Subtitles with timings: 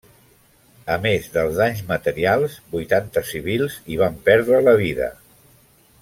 [0.93, 5.11] A més dels danys materials, vuitanta civils hi van perdre la vida.